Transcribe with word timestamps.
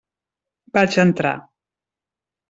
Vaig 0.77 0.97
entrar. 1.03 1.33